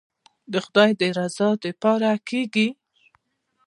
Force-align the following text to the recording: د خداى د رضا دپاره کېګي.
د 0.51 0.53
خداى 0.65 0.91
د 0.99 1.01
رضا 1.17 1.49
دپاره 1.63 2.11
کېګي. 2.27 2.67